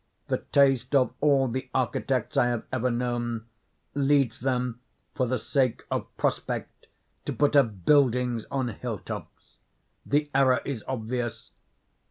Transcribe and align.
The 0.29 0.39
taste 0.51 0.95
of 0.95 1.13
all 1.21 1.47
the 1.47 1.69
architects 1.75 2.35
I 2.35 2.47
have 2.47 2.65
ever 2.73 2.89
known 2.89 3.45
leads 3.93 4.39
them, 4.39 4.79
for 5.13 5.27
the 5.27 5.37
sake 5.37 5.83
of 5.91 6.07
'prospect,' 6.17 6.87
to 7.25 7.31
put 7.33 7.55
up 7.55 7.85
buildings 7.85 8.47
on 8.49 8.69
hill 8.69 8.97
tops. 8.97 9.59
The 10.03 10.31
error 10.33 10.59
is 10.65 10.83
obvious. 10.87 11.51